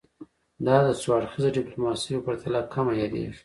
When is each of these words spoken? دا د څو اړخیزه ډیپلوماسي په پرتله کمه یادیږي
دا 0.65 0.75
د 0.85 0.87
څو 1.01 1.09
اړخیزه 1.17 1.49
ډیپلوماسي 1.57 2.11
په 2.15 2.21
پرتله 2.27 2.59
کمه 2.73 2.93
یادیږي 3.01 3.33